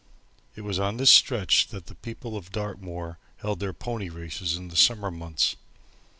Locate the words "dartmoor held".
2.51-3.59